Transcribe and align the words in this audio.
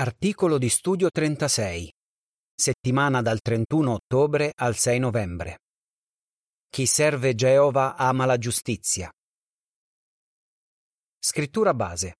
Articolo 0.00 0.56
di 0.56 0.70
studio 0.70 1.10
36. 1.10 1.92
Settimana 2.54 3.20
dal 3.20 3.42
31 3.42 3.92
ottobre 3.92 4.50
al 4.54 4.74
6 4.74 4.98
novembre. 4.98 5.58
Chi 6.70 6.86
serve 6.86 7.34
Geova 7.34 7.96
ama 7.96 8.24
la 8.24 8.38
giustizia. 8.38 9.12
Scrittura 11.18 11.74
base. 11.74 12.14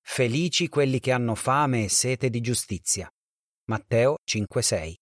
Felici 0.00 0.68
quelli 0.68 1.00
che 1.00 1.10
hanno 1.10 1.34
fame 1.34 1.82
e 1.82 1.88
sete 1.88 2.30
di 2.30 2.40
giustizia. 2.40 3.10
Matteo 3.64 4.18
5:6. 4.24 4.94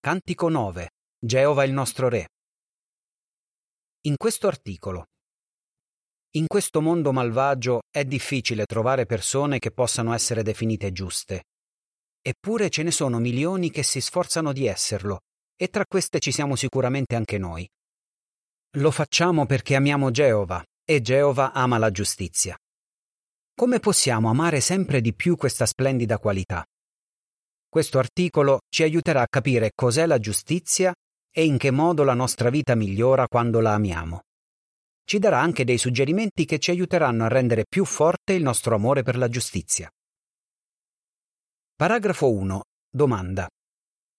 Cantico 0.00 0.50
9. 0.50 0.90
Geova 1.18 1.64
il 1.64 1.72
nostro 1.72 2.10
Re. 2.10 2.28
In 4.02 4.16
questo 4.18 4.48
articolo 4.48 5.06
in 6.34 6.46
questo 6.46 6.80
mondo 6.80 7.12
malvagio 7.12 7.82
è 7.90 8.06
difficile 8.06 8.64
trovare 8.64 9.04
persone 9.04 9.58
che 9.58 9.70
possano 9.70 10.14
essere 10.14 10.42
definite 10.42 10.90
giuste. 10.90 11.44
Eppure 12.22 12.70
ce 12.70 12.82
ne 12.82 12.90
sono 12.90 13.18
milioni 13.18 13.70
che 13.70 13.82
si 13.82 14.00
sforzano 14.00 14.52
di 14.52 14.66
esserlo, 14.66 15.20
e 15.54 15.68
tra 15.68 15.84
queste 15.84 16.20
ci 16.20 16.32
siamo 16.32 16.56
sicuramente 16.56 17.16
anche 17.16 17.36
noi. 17.36 17.68
Lo 18.76 18.90
facciamo 18.90 19.44
perché 19.44 19.74
amiamo 19.74 20.10
Geova, 20.10 20.64
e 20.82 21.02
Geova 21.02 21.52
ama 21.52 21.76
la 21.76 21.90
giustizia. 21.90 22.56
Come 23.54 23.78
possiamo 23.78 24.30
amare 24.30 24.60
sempre 24.60 25.02
di 25.02 25.12
più 25.12 25.36
questa 25.36 25.66
splendida 25.66 26.18
qualità? 26.18 26.64
Questo 27.68 27.98
articolo 27.98 28.60
ci 28.70 28.82
aiuterà 28.82 29.20
a 29.20 29.28
capire 29.28 29.72
cos'è 29.74 30.06
la 30.06 30.18
giustizia 30.18 30.94
e 31.30 31.44
in 31.44 31.58
che 31.58 31.70
modo 31.70 32.04
la 32.04 32.14
nostra 32.14 32.48
vita 32.48 32.74
migliora 32.74 33.26
quando 33.28 33.60
la 33.60 33.74
amiamo 33.74 34.22
ci 35.04 35.18
darà 35.18 35.40
anche 35.40 35.64
dei 35.64 35.78
suggerimenti 35.78 36.44
che 36.44 36.58
ci 36.58 36.70
aiuteranno 36.70 37.24
a 37.24 37.28
rendere 37.28 37.64
più 37.68 37.84
forte 37.84 38.32
il 38.32 38.42
nostro 38.42 38.74
amore 38.74 39.02
per 39.02 39.16
la 39.16 39.28
giustizia. 39.28 39.90
Paragrafo 41.74 42.30
1. 42.30 42.62
Domanda. 42.88 43.48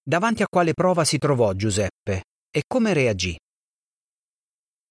Davanti 0.05 0.43
a 0.43 0.47
quale 0.49 0.73
prova 0.73 1.05
si 1.05 1.17
trovò 1.17 1.53
Giuseppe 1.53 2.23
e 2.51 2.63
come 2.67 2.93
reagì? 2.93 3.37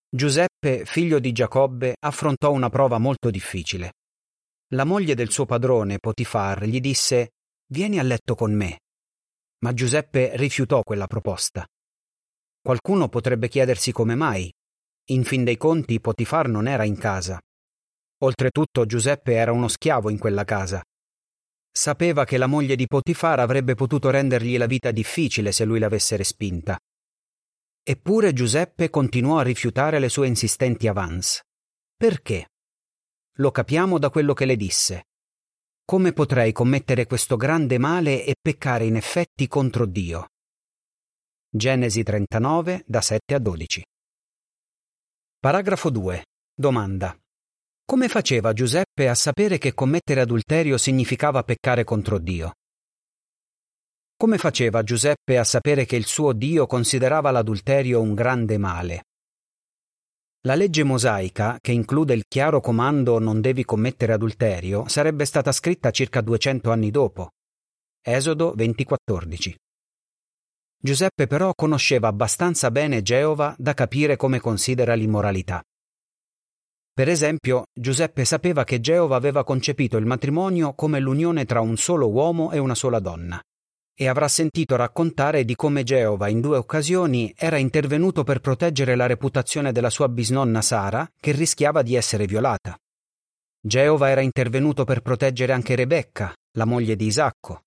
Giuseppe, 0.09 0.85
figlio 0.85 1.19
di 1.19 1.33
Giacobbe, 1.33 1.97
affrontò 1.99 2.51
una 2.53 2.69
prova 2.71 2.99
molto 2.99 3.31
difficile. 3.31 3.93
La 4.73 4.85
moglie 4.85 5.15
del 5.15 5.31
suo 5.31 5.45
padrone, 5.45 5.99
Potifar, 5.99 6.65
gli 6.65 6.81
disse 6.81 7.31
Vieni 7.67 7.99
a 7.99 8.03
letto 8.03 8.35
con 8.35 8.55
me. 8.55 8.81
Ma 9.61 9.73
Giuseppe 9.73 10.37
rifiutò 10.37 10.83
quella 10.83 11.07
proposta. 11.07 11.67
Qualcuno 12.61 13.09
potrebbe 13.09 13.49
chiedersi 13.49 13.93
come 13.93 14.15
mai, 14.15 14.51
in 15.07 15.25
fin 15.25 15.45
dei 15.45 15.57
conti 15.57 16.01
Potifar 16.01 16.49
non 16.49 16.69
era 16.69 16.85
in 16.85 16.97
casa. 16.97 17.41
Oltretutto 18.23 18.87
Giuseppe 18.87 19.35
era 19.35 19.51
uno 19.51 19.67
schiavo 19.67 20.11
in 20.11 20.19
quella 20.19 20.45
casa. 20.45 20.83
Sapeva 21.71 22.25
che 22.25 22.37
la 22.37 22.47
moglie 22.47 22.77
di 22.77 22.87
Potifar 22.87 23.41
avrebbe 23.41 23.75
potuto 23.75 24.11
rendergli 24.11 24.57
la 24.57 24.67
vita 24.67 24.91
difficile 24.91 25.51
se 25.51 25.65
lui 25.65 25.79
l'avesse 25.79 26.17
respinta. 26.17 26.79
Eppure 27.83 28.33
Giuseppe 28.33 28.91
continuò 28.91 29.39
a 29.39 29.43
rifiutare 29.43 29.99
le 29.99 30.09
sue 30.09 30.29
insistenti 30.29 30.87
avance. 30.87 31.43
Perché? 31.97 32.51
Lo 33.37 33.51
capiamo 33.51 33.99
da 33.99 34.11
quello 34.11 34.35
che 34.35 34.45
le 34.45 34.57
disse. 34.57 35.07
Come 35.85 36.13
potrei 36.13 36.53
commettere 36.53 37.07
questo 37.07 37.37
grande 37.37 37.79
male 37.79 38.25
e 38.25 38.37
peccare 38.41 38.85
in 38.85 38.95
effetti 38.95 39.49
contro 39.49 39.85
Dio? 39.85 40.29
Genesi 41.49 42.03
39, 42.05 42.85
da 42.87 43.01
7 43.01 43.35
a 43.35 43.39
12. 43.39 43.83
Paragrafo 45.43 45.91
2. 45.91 46.25
Domanda. 46.55 47.19
Come 47.85 48.07
faceva 48.07 48.53
Giuseppe 48.53 49.09
a 49.09 49.15
sapere 49.17 49.59
che 49.59 49.75
commettere 49.75 50.21
adulterio 50.21 50.77
significava 50.77 51.43
peccare 51.43 51.83
contro 51.83 52.21
Dio? 52.21 52.53
Come 54.17 54.39
faceva 54.39 54.85
Giuseppe 54.85 55.39
a 55.39 55.43
sapere 55.43 55.85
che 55.85 55.97
il 55.97 56.07
suo 56.07 56.33
Dio 56.33 56.69
considerava 56.69 57.33
l'adulterio 57.33 58.01
un 58.01 58.15
grande 58.15 58.57
male? 58.57 59.03
La 60.43 60.55
legge 60.55 60.85
mosaica, 60.85 61.59
che 61.61 61.73
include 61.73 62.15
il 62.15 62.23
chiaro 62.29 62.61
comando 62.61 63.19
non 63.19 63.41
devi 63.41 63.65
commettere 63.65 64.13
adulterio, 64.13 64.87
sarebbe 64.87 65.25
stata 65.25 65.51
scritta 65.51 65.91
circa 65.91 66.21
200 66.21 66.71
anni 66.71 66.93
dopo. 66.93 67.31
Esodo 68.01 68.53
2014. 68.55 69.57
Giuseppe 70.85 71.29
però 71.29 71.55
conosceva 71.55 72.09
abbastanza 72.09 72.73
bene 72.73 73.03
Geova 73.03 73.55
da 73.57 73.73
capire 73.73 74.17
come 74.17 74.41
considera 74.41 74.95
l'immoralità. 74.95 75.63
Per 76.93 77.09
esempio, 77.09 77.67
Giuseppe 77.73 78.25
sapeva 78.25 78.65
che 78.65 78.81
Geova 78.81 79.15
aveva 79.15 79.45
concepito 79.45 79.97
il 79.97 80.07
matrimonio 80.07 80.75
come 80.75 80.99
l'unione 80.99 81.45
tra 81.45 81.61
un 81.61 81.77
solo 81.77 82.11
uomo 82.11 82.51
e 82.51 82.59
una 82.59 82.75
sola 82.75 82.99
donna, 82.99 83.41
e 83.95 84.09
avrà 84.09 84.27
sentito 84.27 84.75
raccontare 84.75 85.45
di 85.45 85.55
come 85.55 85.85
Geova 85.85 86.27
in 86.27 86.41
due 86.41 86.57
occasioni 86.57 87.33
era 87.37 87.59
intervenuto 87.59 88.25
per 88.25 88.41
proteggere 88.41 88.97
la 88.97 89.07
reputazione 89.07 89.71
della 89.71 89.89
sua 89.89 90.09
bisnonna 90.09 90.63
Sara, 90.63 91.09
che 91.17 91.31
rischiava 91.31 91.83
di 91.83 91.95
essere 91.95 92.27
violata. 92.27 92.77
Geova 93.61 94.09
era 94.09 94.21
intervenuto 94.21 94.83
per 94.83 95.01
proteggere 95.01 95.53
anche 95.53 95.77
Rebecca, 95.77 96.35
la 96.57 96.65
moglie 96.65 96.97
di 96.97 97.07
Isacco. 97.07 97.63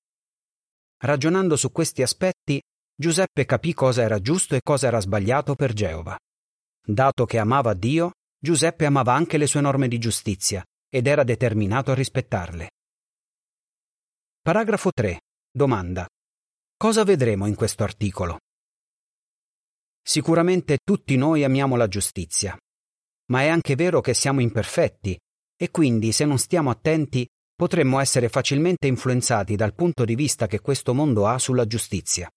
Ragionando 0.97 1.55
su 1.55 1.71
questi 1.71 2.01
aspetti, 2.01 2.61
Giuseppe 2.97 3.43
capì 3.43 3.73
cosa 3.73 4.03
era 4.03 4.21
giusto 4.21 4.55
e 4.55 4.61
cosa 4.61 4.87
era 4.87 5.01
sbagliato 5.01 5.53
per 5.55 5.73
Geova. 5.73 6.17
Dato 6.81 7.25
che 7.25 7.37
amava 7.39 7.73
Dio, 7.73 8.11
Giuseppe 8.39 8.85
amava 8.85 9.13
anche 9.13 9.37
le 9.37 9.47
sue 9.47 9.59
norme 9.59 9.89
di 9.89 9.97
giustizia 9.97 10.63
ed 10.87 11.05
era 11.05 11.25
determinato 11.25 11.91
a 11.91 11.93
rispettarle. 11.93 12.69
Paragrafo 14.41 14.91
3. 14.93 15.19
Domanda. 15.51 16.07
Cosa 16.77 17.03
vedremo 17.03 17.47
in 17.47 17.55
questo 17.55 17.83
articolo? 17.83 18.39
Sicuramente 20.01 20.77
tutti 20.81 21.17
noi 21.17 21.43
amiamo 21.43 21.75
la 21.75 21.89
giustizia, 21.89 22.57
ma 23.31 23.41
è 23.41 23.47
anche 23.47 23.75
vero 23.75 23.99
che 23.99 24.13
siamo 24.13 24.39
imperfetti 24.39 25.19
e 25.57 25.71
quindi 25.71 26.13
se 26.13 26.23
non 26.23 26.37
stiamo 26.37 26.69
attenti 26.69 27.27
potremmo 27.53 27.99
essere 27.99 28.29
facilmente 28.29 28.87
influenzati 28.87 29.55
dal 29.55 29.73
punto 29.73 30.05
di 30.05 30.15
vista 30.15 30.47
che 30.47 30.61
questo 30.61 30.93
mondo 30.93 31.27
ha 31.27 31.37
sulla 31.39 31.65
giustizia. 31.65 32.29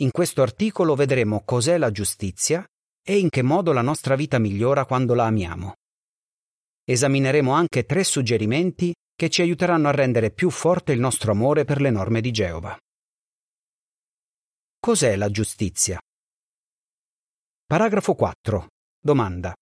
In 0.00 0.12
questo 0.12 0.42
articolo 0.42 0.94
vedremo 0.94 1.42
cos'è 1.44 1.76
la 1.76 1.90
giustizia 1.90 2.64
e 3.02 3.18
in 3.18 3.28
che 3.30 3.42
modo 3.42 3.72
la 3.72 3.82
nostra 3.82 4.14
vita 4.14 4.38
migliora 4.38 4.84
quando 4.84 5.12
la 5.14 5.24
amiamo. 5.26 5.74
Esamineremo 6.84 7.50
anche 7.50 7.84
tre 7.84 8.04
suggerimenti 8.04 8.94
che 9.16 9.28
ci 9.28 9.42
aiuteranno 9.42 9.88
a 9.88 9.92
rendere 9.92 10.30
più 10.30 10.50
forte 10.50 10.92
il 10.92 11.00
nostro 11.00 11.32
amore 11.32 11.64
per 11.64 11.80
le 11.80 11.90
norme 11.90 12.20
di 12.20 12.30
Geova. 12.30 12.78
Cos'è 14.78 15.16
la 15.16 15.30
giustizia? 15.30 15.98
Paragrafo 17.66 18.14
4. 18.14 18.68
Domanda. 19.02 19.52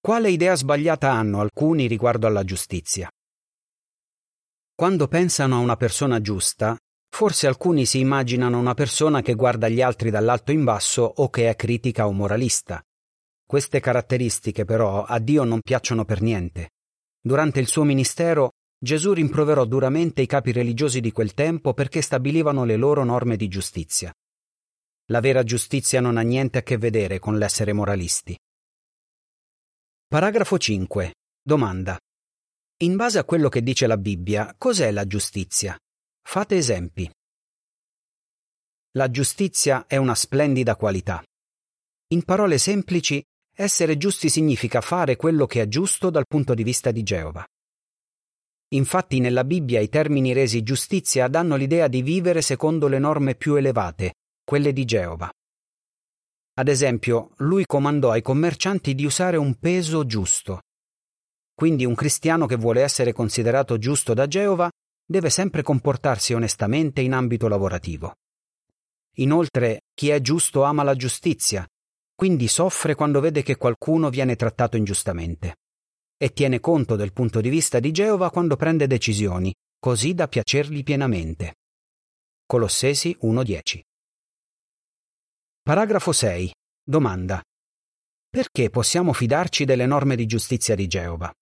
Quale 0.00 0.30
idea 0.30 0.54
sbagliata 0.54 1.12
hanno 1.12 1.40
alcuni 1.40 1.86
riguardo 1.86 2.26
alla 2.26 2.42
giustizia? 2.42 3.10
Quando 4.74 5.08
pensano 5.08 5.56
a 5.56 5.58
una 5.58 5.76
persona 5.76 6.22
giusta, 6.22 6.74
Forse 7.08 7.46
alcuni 7.46 7.86
si 7.86 7.98
immaginano 7.98 8.58
una 8.58 8.74
persona 8.74 9.22
che 9.22 9.34
guarda 9.34 9.68
gli 9.68 9.82
altri 9.82 10.10
dall'alto 10.10 10.52
in 10.52 10.64
basso 10.64 11.02
o 11.02 11.30
che 11.30 11.48
è 11.48 11.56
critica 11.56 12.06
o 12.06 12.12
moralista. 12.12 12.82
Queste 13.44 13.80
caratteristiche 13.80 14.64
però 14.64 15.04
a 15.04 15.18
Dio 15.18 15.44
non 15.44 15.60
piacciono 15.60 16.04
per 16.04 16.20
niente. 16.20 16.70
Durante 17.20 17.60
il 17.60 17.66
suo 17.66 17.82
ministero 17.82 18.50
Gesù 18.80 19.12
rimproverò 19.12 19.64
duramente 19.64 20.22
i 20.22 20.26
capi 20.26 20.52
religiosi 20.52 21.00
di 21.00 21.10
quel 21.10 21.34
tempo 21.34 21.74
perché 21.74 22.00
stabilivano 22.00 22.64
le 22.64 22.76
loro 22.76 23.02
norme 23.02 23.36
di 23.36 23.48
giustizia. 23.48 24.12
La 25.06 25.20
vera 25.20 25.42
giustizia 25.42 26.00
non 26.00 26.16
ha 26.16 26.20
niente 26.20 26.58
a 26.58 26.62
che 26.62 26.76
vedere 26.76 27.18
con 27.18 27.38
l'essere 27.38 27.72
moralisti. 27.72 28.38
Paragrafo 30.06 30.58
5. 30.58 31.14
Domanda. 31.42 31.98
In 32.82 32.96
base 32.96 33.18
a 33.18 33.24
quello 33.24 33.48
che 33.48 33.62
dice 33.62 33.86
la 33.86 33.96
Bibbia, 33.96 34.54
cos'è 34.56 34.90
la 34.92 35.06
giustizia? 35.06 35.76
Fate 36.30 36.56
esempi. 36.56 37.10
La 38.98 39.10
giustizia 39.10 39.86
è 39.86 39.96
una 39.96 40.14
splendida 40.14 40.76
qualità. 40.76 41.22
In 42.08 42.22
parole 42.22 42.58
semplici, 42.58 43.24
essere 43.56 43.96
giusti 43.96 44.28
significa 44.28 44.82
fare 44.82 45.16
quello 45.16 45.46
che 45.46 45.62
è 45.62 45.68
giusto 45.68 46.10
dal 46.10 46.26
punto 46.28 46.52
di 46.52 46.62
vista 46.64 46.90
di 46.90 47.02
Geova. 47.02 47.46
Infatti 48.74 49.20
nella 49.20 49.42
Bibbia 49.42 49.80
i 49.80 49.88
termini 49.88 50.34
resi 50.34 50.62
giustizia 50.62 51.28
danno 51.28 51.56
l'idea 51.56 51.88
di 51.88 52.02
vivere 52.02 52.42
secondo 52.42 52.88
le 52.88 52.98
norme 52.98 53.34
più 53.34 53.54
elevate, 53.54 54.16
quelle 54.44 54.74
di 54.74 54.84
Geova. 54.84 55.32
Ad 56.58 56.68
esempio, 56.68 57.30
lui 57.36 57.64
comandò 57.64 58.10
ai 58.10 58.20
commercianti 58.20 58.94
di 58.94 59.06
usare 59.06 59.38
un 59.38 59.54
peso 59.54 60.04
giusto. 60.04 60.60
Quindi 61.54 61.86
un 61.86 61.94
cristiano 61.94 62.44
che 62.44 62.56
vuole 62.56 62.82
essere 62.82 63.14
considerato 63.14 63.78
giusto 63.78 64.12
da 64.12 64.26
Geova 64.26 64.68
deve 65.10 65.30
sempre 65.30 65.62
comportarsi 65.62 66.34
onestamente 66.34 67.00
in 67.00 67.14
ambito 67.14 67.48
lavorativo. 67.48 68.16
Inoltre, 69.16 69.84
chi 69.94 70.10
è 70.10 70.20
giusto 70.20 70.64
ama 70.64 70.82
la 70.82 70.94
giustizia, 70.94 71.66
quindi 72.14 72.46
soffre 72.46 72.94
quando 72.94 73.20
vede 73.20 73.42
che 73.42 73.56
qualcuno 73.56 74.10
viene 74.10 74.36
trattato 74.36 74.76
ingiustamente. 74.76 75.56
E 76.16 76.32
tiene 76.32 76.60
conto 76.60 76.94
del 76.94 77.12
punto 77.12 77.40
di 77.40 77.48
vista 77.48 77.80
di 77.80 77.90
Geova 77.90 78.30
quando 78.30 78.56
prende 78.56 78.86
decisioni, 78.86 79.54
così 79.78 80.12
da 80.12 80.28
piacergli 80.28 80.82
pienamente. 80.82 81.54
Colossesi 82.44 83.16
1.10 83.22 83.80
Paragrafo 85.62 86.12
6. 86.12 86.52
Domanda. 86.82 87.42
Perché 88.28 88.68
possiamo 88.68 89.12
fidarci 89.12 89.64
delle 89.64 89.86
norme 89.86 90.16
di 90.16 90.26
giustizia 90.26 90.74
di 90.74 90.86
Geova? 90.86 91.32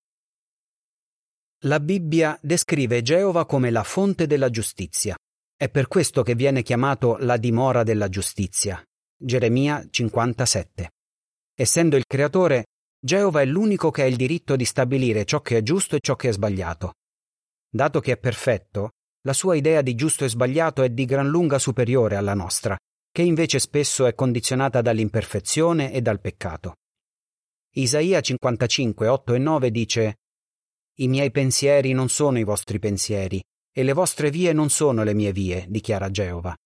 La 1.64 1.80
Bibbia 1.80 2.38
descrive 2.42 3.00
Geova 3.00 3.46
come 3.46 3.70
la 3.70 3.82
fonte 3.82 4.26
della 4.26 4.50
giustizia. 4.50 5.16
È 5.56 5.70
per 5.70 5.88
questo 5.88 6.22
che 6.22 6.34
viene 6.34 6.62
chiamato 6.62 7.16
la 7.16 7.38
dimora 7.38 7.82
della 7.82 8.10
giustizia. 8.10 8.84
Geremia 9.16 9.86
57. 9.88 10.90
Essendo 11.54 11.96
il 11.96 12.04
creatore, 12.06 12.66
Geova 13.02 13.40
è 13.40 13.46
l'unico 13.46 13.90
che 13.90 14.02
ha 14.02 14.06
il 14.06 14.16
diritto 14.16 14.54
di 14.54 14.66
stabilire 14.66 15.24
ciò 15.24 15.40
che 15.40 15.56
è 15.56 15.62
giusto 15.62 15.96
e 15.96 16.00
ciò 16.00 16.14
che 16.14 16.28
è 16.28 16.32
sbagliato. 16.32 16.92
Dato 17.70 18.00
che 18.00 18.12
è 18.12 18.18
perfetto, 18.18 18.90
la 19.22 19.32
sua 19.32 19.54
idea 19.54 19.80
di 19.80 19.94
giusto 19.94 20.26
e 20.26 20.28
sbagliato 20.28 20.82
è 20.82 20.90
di 20.90 21.06
gran 21.06 21.26
lunga 21.26 21.58
superiore 21.58 22.16
alla 22.16 22.34
nostra, 22.34 22.76
che 23.10 23.22
invece 23.22 23.60
spesso 23.60 24.04
è 24.04 24.14
condizionata 24.14 24.82
dall'imperfezione 24.82 25.90
e 25.90 26.02
dal 26.02 26.20
peccato. 26.20 26.74
Isaia 27.76 28.20
55, 28.20 29.08
8 29.08 29.32
e 29.32 29.38
9 29.38 29.70
dice 29.70 30.16
i 30.98 31.08
miei 31.08 31.30
pensieri 31.30 31.92
non 31.92 32.08
sono 32.08 32.38
i 32.38 32.44
vostri 32.44 32.78
pensieri, 32.78 33.42
e 33.72 33.82
le 33.82 33.92
vostre 33.92 34.30
vie 34.30 34.52
non 34.52 34.70
sono 34.70 35.02
le 35.02 35.12
mie 35.12 35.32
vie, 35.32 35.66
dichiara 35.68 36.10
Geova. 36.10 36.56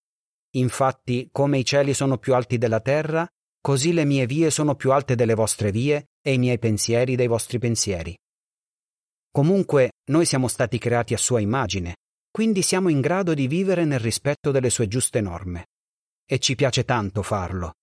Infatti, 0.54 1.28
come 1.32 1.58
i 1.58 1.64
cieli 1.64 1.94
sono 1.94 2.18
più 2.18 2.34
alti 2.34 2.56
della 2.56 2.80
terra, 2.80 3.26
così 3.60 3.92
le 3.92 4.04
mie 4.04 4.26
vie 4.26 4.50
sono 4.50 4.76
più 4.76 4.92
alte 4.92 5.16
delle 5.16 5.34
vostre 5.34 5.72
vie 5.72 6.10
e 6.22 6.32
i 6.32 6.38
miei 6.38 6.58
pensieri 6.58 7.16
dei 7.16 7.26
vostri 7.26 7.58
pensieri. 7.58 8.16
Comunque, 9.32 9.92
noi 10.10 10.24
siamo 10.24 10.46
stati 10.48 10.78
creati 10.78 11.14
a 11.14 11.18
sua 11.18 11.40
immagine, 11.40 11.96
quindi 12.30 12.62
siamo 12.62 12.88
in 12.88 13.00
grado 13.00 13.34
di 13.34 13.48
vivere 13.48 13.84
nel 13.84 14.00
rispetto 14.00 14.52
delle 14.52 14.70
sue 14.70 14.86
giuste 14.86 15.20
norme. 15.20 15.66
E 16.24 16.38
ci 16.38 16.54
piace 16.54 16.84
tanto 16.84 17.22
farlo. 17.22 17.74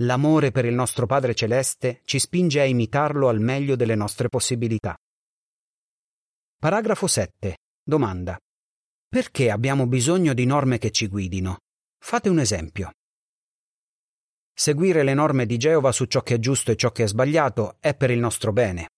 L'amore 0.00 0.50
per 0.50 0.66
il 0.66 0.74
nostro 0.74 1.06
Padre 1.06 1.34
Celeste 1.34 2.00
ci 2.04 2.18
spinge 2.18 2.60
a 2.60 2.64
imitarlo 2.64 3.28
al 3.28 3.40
meglio 3.40 3.76
delle 3.76 3.94
nostre 3.94 4.28
possibilità. 4.28 4.96
Paragrafo 6.62 7.08
7. 7.08 7.56
Domanda. 7.82 8.38
Perché 9.08 9.50
abbiamo 9.50 9.88
bisogno 9.88 10.32
di 10.32 10.46
norme 10.46 10.78
che 10.78 10.92
ci 10.92 11.08
guidino? 11.08 11.56
Fate 11.98 12.28
un 12.28 12.38
esempio. 12.38 12.92
Seguire 14.54 15.02
le 15.02 15.12
norme 15.12 15.44
di 15.44 15.56
Geova 15.56 15.90
su 15.90 16.04
ciò 16.04 16.22
che 16.22 16.36
è 16.36 16.38
giusto 16.38 16.70
e 16.70 16.76
ciò 16.76 16.92
che 16.92 17.02
è 17.02 17.08
sbagliato 17.08 17.78
è 17.80 17.96
per 17.96 18.12
il 18.12 18.20
nostro 18.20 18.52
bene. 18.52 18.90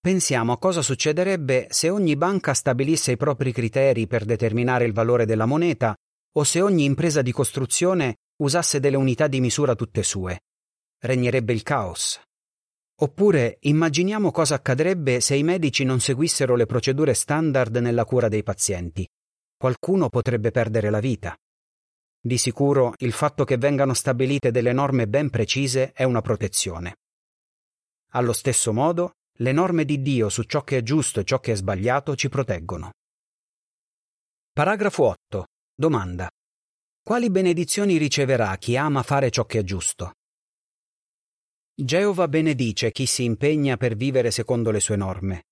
Pensiamo 0.00 0.50
a 0.50 0.58
cosa 0.58 0.82
succederebbe 0.82 1.68
se 1.70 1.90
ogni 1.90 2.16
banca 2.16 2.54
stabilisse 2.54 3.12
i 3.12 3.16
propri 3.16 3.52
criteri 3.52 4.08
per 4.08 4.24
determinare 4.24 4.84
il 4.84 4.92
valore 4.92 5.26
della 5.26 5.46
moneta 5.46 5.94
o 6.38 6.42
se 6.42 6.60
ogni 6.60 6.82
impresa 6.82 7.22
di 7.22 7.30
costruzione 7.30 8.16
usasse 8.42 8.80
delle 8.80 8.96
unità 8.96 9.28
di 9.28 9.38
misura 9.38 9.76
tutte 9.76 10.02
sue. 10.02 10.40
Regnerebbe 10.98 11.52
il 11.52 11.62
caos. 11.62 12.20
Oppure 13.02 13.56
immaginiamo 13.60 14.30
cosa 14.30 14.56
accadrebbe 14.56 15.20
se 15.20 15.34
i 15.34 15.42
medici 15.42 15.84
non 15.84 16.00
seguissero 16.00 16.54
le 16.54 16.66
procedure 16.66 17.14
standard 17.14 17.74
nella 17.76 18.04
cura 18.04 18.28
dei 18.28 18.42
pazienti. 18.42 19.08
Qualcuno 19.56 20.10
potrebbe 20.10 20.50
perdere 20.50 20.90
la 20.90 21.00
vita. 21.00 21.34
Di 22.22 22.36
sicuro 22.36 22.92
il 22.98 23.12
fatto 23.12 23.44
che 23.44 23.56
vengano 23.56 23.94
stabilite 23.94 24.50
delle 24.50 24.74
norme 24.74 25.08
ben 25.08 25.30
precise 25.30 25.92
è 25.92 26.04
una 26.04 26.20
protezione. 26.20 26.96
Allo 28.10 28.34
stesso 28.34 28.70
modo, 28.74 29.12
le 29.38 29.52
norme 29.52 29.86
di 29.86 30.02
Dio 30.02 30.28
su 30.28 30.42
ciò 30.42 30.62
che 30.62 30.76
è 30.78 30.82
giusto 30.82 31.20
e 31.20 31.24
ciò 31.24 31.40
che 31.40 31.52
è 31.52 31.54
sbagliato 31.54 32.14
ci 32.16 32.28
proteggono. 32.28 32.92
Paragrafo 34.52 35.04
8. 35.04 35.46
Domanda. 35.74 36.28
Quali 37.02 37.30
benedizioni 37.30 37.96
riceverà 37.96 38.54
chi 38.56 38.76
ama 38.76 39.02
fare 39.02 39.30
ciò 39.30 39.46
che 39.46 39.60
è 39.60 39.62
giusto? 39.62 40.12
Geova 41.82 42.28
benedice 42.28 42.92
chi 42.92 43.06
si 43.06 43.24
impegna 43.24 43.78
per 43.78 43.96
vivere 43.96 44.30
secondo 44.30 44.70
le 44.70 44.80
sue 44.80 44.96
norme. 44.96 45.44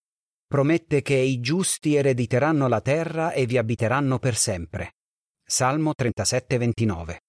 Promette 0.46 1.00
che 1.00 1.14
i 1.14 1.40
giusti 1.40 1.94
erediteranno 1.94 2.68
la 2.68 2.82
terra 2.82 3.32
e 3.32 3.46
vi 3.46 3.56
abiteranno 3.56 4.18
per 4.18 4.36
sempre. 4.36 4.96
Salmo 5.42 5.94
37:29. 5.94 7.20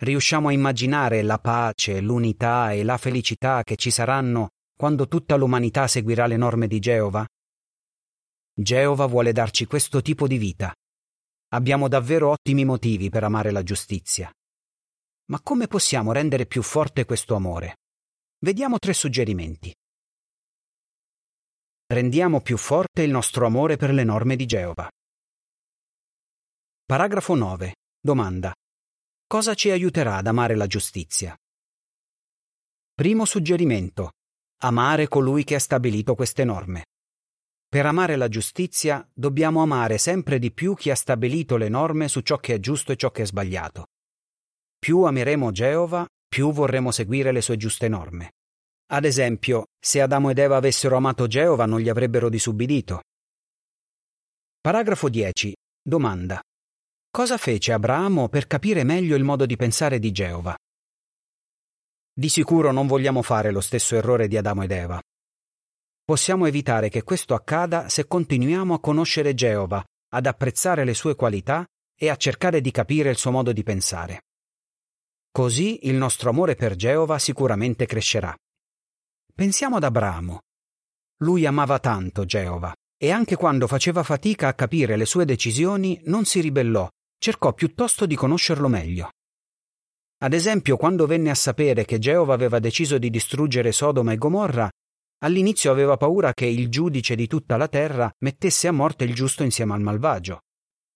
Riusciamo 0.00 0.48
a 0.48 0.52
immaginare 0.52 1.22
la 1.22 1.38
pace, 1.38 2.00
l'unità 2.00 2.72
e 2.72 2.82
la 2.82 2.96
felicità 2.96 3.62
che 3.62 3.76
ci 3.76 3.92
saranno 3.92 4.48
quando 4.76 5.06
tutta 5.06 5.36
l'umanità 5.36 5.86
seguirà 5.86 6.26
le 6.26 6.36
norme 6.36 6.66
di 6.66 6.80
Geova? 6.80 7.24
Geova 8.54 9.06
vuole 9.06 9.30
darci 9.30 9.66
questo 9.66 10.02
tipo 10.02 10.26
di 10.26 10.36
vita. 10.36 10.74
Abbiamo 11.52 11.86
davvero 11.86 12.30
ottimi 12.30 12.64
motivi 12.64 13.08
per 13.08 13.22
amare 13.22 13.52
la 13.52 13.62
giustizia. 13.62 14.32
Ma 15.30 15.40
come 15.42 15.66
possiamo 15.66 16.12
rendere 16.12 16.46
più 16.46 16.62
forte 16.62 17.04
questo 17.04 17.34
amore? 17.34 17.76
Vediamo 18.38 18.78
tre 18.78 18.94
suggerimenti. 18.94 19.74
Rendiamo 21.86 22.40
più 22.40 22.56
forte 22.56 23.02
il 23.02 23.10
nostro 23.10 23.44
amore 23.44 23.76
per 23.76 23.92
le 23.92 24.04
norme 24.04 24.36
di 24.36 24.46
Geova. 24.46 24.88
Paragrafo 26.82 27.34
9. 27.34 27.74
Domanda. 28.00 28.54
Cosa 29.26 29.52
ci 29.52 29.68
aiuterà 29.68 30.16
ad 30.16 30.26
amare 30.26 30.54
la 30.54 30.66
giustizia? 30.66 31.36
Primo 32.94 33.26
suggerimento. 33.26 34.12
Amare 34.62 35.08
colui 35.08 35.44
che 35.44 35.56
ha 35.56 35.60
stabilito 35.60 36.14
queste 36.14 36.44
norme. 36.44 36.86
Per 37.68 37.84
amare 37.84 38.16
la 38.16 38.28
giustizia 38.28 39.06
dobbiamo 39.12 39.60
amare 39.60 39.98
sempre 39.98 40.38
di 40.38 40.50
più 40.52 40.74
chi 40.74 40.88
ha 40.88 40.96
stabilito 40.96 41.58
le 41.58 41.68
norme 41.68 42.08
su 42.08 42.22
ciò 42.22 42.38
che 42.38 42.54
è 42.54 42.60
giusto 42.60 42.92
e 42.92 42.96
ciò 42.96 43.10
che 43.10 43.22
è 43.22 43.26
sbagliato. 43.26 43.88
Più 44.78 45.02
ameremo 45.02 45.50
Geova, 45.50 46.06
più 46.28 46.52
vorremmo 46.52 46.92
seguire 46.92 47.32
le 47.32 47.40
sue 47.40 47.56
giuste 47.56 47.88
norme. 47.88 48.32
Ad 48.90 49.04
esempio, 49.04 49.66
se 49.78 50.00
Adamo 50.00 50.30
ed 50.30 50.38
Eva 50.38 50.56
avessero 50.56 50.96
amato 50.96 51.26
Geova 51.26 51.66
non 51.66 51.80
gli 51.80 51.88
avrebbero 51.88 52.28
disubbidito. 52.28 53.02
Paragrafo 54.60 55.08
10. 55.08 55.54
Domanda. 55.82 56.40
Cosa 57.10 57.36
fece 57.36 57.72
Abramo 57.72 58.28
per 58.28 58.46
capire 58.46 58.84
meglio 58.84 59.16
il 59.16 59.24
modo 59.24 59.46
di 59.46 59.56
pensare 59.56 59.98
di 59.98 60.12
Geova? 60.12 60.56
Di 62.12 62.28
sicuro 62.28 62.72
non 62.72 62.86
vogliamo 62.86 63.22
fare 63.22 63.50
lo 63.50 63.60
stesso 63.60 63.96
errore 63.96 64.28
di 64.28 64.36
Adamo 64.36 64.62
ed 64.62 64.70
Eva. 64.70 65.00
Possiamo 66.04 66.46
evitare 66.46 66.88
che 66.88 67.02
questo 67.02 67.34
accada 67.34 67.88
se 67.88 68.06
continuiamo 68.06 68.74
a 68.74 68.80
conoscere 68.80 69.34
Geova, 69.34 69.84
ad 70.14 70.26
apprezzare 70.26 70.84
le 70.84 70.94
sue 70.94 71.14
qualità 71.14 71.66
e 71.94 72.08
a 72.08 72.16
cercare 72.16 72.60
di 72.60 72.70
capire 72.70 73.10
il 73.10 73.18
suo 73.18 73.30
modo 73.30 73.52
di 73.52 73.62
pensare. 73.62 74.22
Così 75.38 75.86
il 75.86 75.94
nostro 75.94 76.30
amore 76.30 76.56
per 76.56 76.74
Geova 76.74 77.16
sicuramente 77.20 77.86
crescerà. 77.86 78.34
Pensiamo 79.32 79.76
ad 79.76 79.84
Abramo. 79.84 80.40
Lui 81.18 81.46
amava 81.46 81.78
tanto 81.78 82.24
Geova 82.24 82.74
e 83.00 83.12
anche 83.12 83.36
quando 83.36 83.68
faceva 83.68 84.02
fatica 84.02 84.48
a 84.48 84.54
capire 84.54 84.96
le 84.96 85.06
sue 85.06 85.24
decisioni 85.24 86.00
non 86.06 86.24
si 86.24 86.40
ribellò, 86.40 86.88
cercò 87.16 87.52
piuttosto 87.52 88.04
di 88.04 88.16
conoscerlo 88.16 88.66
meglio. 88.66 89.10
Ad 90.24 90.32
esempio, 90.32 90.76
quando 90.76 91.06
venne 91.06 91.30
a 91.30 91.36
sapere 91.36 91.84
che 91.84 92.00
Geova 92.00 92.34
aveva 92.34 92.58
deciso 92.58 92.98
di 92.98 93.08
distruggere 93.08 93.70
Sodoma 93.70 94.10
e 94.10 94.16
Gomorra, 94.16 94.68
all'inizio 95.18 95.70
aveva 95.70 95.96
paura 95.96 96.32
che 96.32 96.46
il 96.46 96.68
giudice 96.68 97.14
di 97.14 97.28
tutta 97.28 97.56
la 97.56 97.68
terra 97.68 98.10
mettesse 98.24 98.66
a 98.66 98.72
morte 98.72 99.04
il 99.04 99.14
giusto 99.14 99.44
insieme 99.44 99.74
al 99.74 99.82
malvagio. 99.82 100.40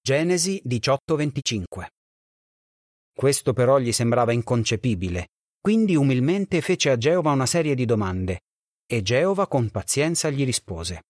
Genesi 0.05 0.61
18:25 0.67 1.87
questo 3.23 3.52
però 3.52 3.79
gli 3.79 3.93
sembrava 3.93 4.33
inconcepibile, 4.33 5.29
quindi 5.61 5.95
umilmente 5.95 6.61
fece 6.61 6.91
a 6.91 6.99
Geova 6.99 7.31
una 7.31 7.47
serie 7.47 7.76
di 7.76 7.85
domande, 7.85 8.41
e 8.85 9.00
Geova 9.00 9.47
con 9.47 9.71
pazienza 9.71 10.29
gli 10.29 10.45
rispose. 10.45 11.05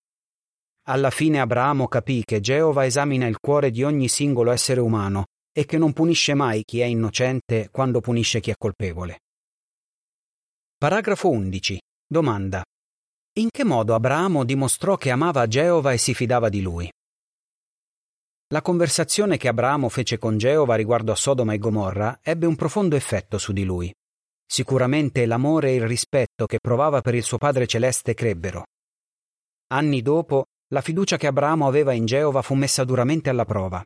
Alla 0.89 1.09
fine 1.09 1.41
Abramo 1.41 1.89
capì 1.89 2.23
che 2.23 2.41
Geova 2.41 2.85
esamina 2.85 3.27
il 3.27 3.39
cuore 3.41 3.71
di 3.71 3.83
ogni 3.83 4.09
singolo 4.09 4.51
essere 4.51 4.81
umano 4.81 5.25
e 5.57 5.65
che 5.65 5.79
non 5.79 5.95
punisce 5.95 6.35
mai 6.35 6.65
chi 6.65 6.81
è 6.81 6.85
innocente 6.85 7.71
quando 7.71 8.03
punisce 8.03 8.41
chi 8.41 8.51
è 8.51 8.57
colpevole. 8.59 9.21
Paragrafo 10.77 11.31
11. 11.31 11.81
Domanda. 12.07 12.63
In 13.39 13.49
che 13.51 13.65
modo 13.65 13.95
Abramo 13.95 14.45
dimostrò 14.45 14.99
che 14.99 15.11
amava 15.11 15.47
Geova 15.47 15.95
e 15.95 15.97
si 15.97 16.13
fidava 16.13 16.51
di 16.51 16.61
lui? 16.61 16.93
La 18.53 18.61
conversazione 18.61 19.39
che 19.39 19.49
Abramo 19.49 19.89
fece 19.89 20.19
con 20.19 20.37
Geova 20.37 20.75
riguardo 20.75 21.11
a 21.11 21.17
Sodoma 21.17 21.55
e 21.55 21.59
Gomorra 21.59 22.21
ebbe 22.23 22.45
un 22.45 22.55
profondo 22.55 22.97
effetto 22.97 23.39
su 23.39 23.51
di 23.51 23.65
lui. 23.65 23.91
Sicuramente 24.45 25.25
l'amore 25.25 25.71
e 25.71 25.77
il 25.77 25.87
rispetto 25.87 26.45
che 26.45 26.59
provava 26.61 27.01
per 27.01 27.15
il 27.15 27.23
suo 27.23 27.39
Padre 27.39 27.67
Celeste 27.67 28.13
crebbero. 28.13 28.67
Anni 29.69 30.03
dopo, 30.03 30.49
la 30.69 30.83
fiducia 30.83 31.17
che 31.17 31.29
Abramo 31.29 31.67
aveva 31.67 31.95
in 31.95 32.05
Geova 32.05 32.43
fu 32.43 32.53
messa 32.53 32.85
duramente 32.85 33.31
alla 33.31 33.47
prova. 33.47 33.83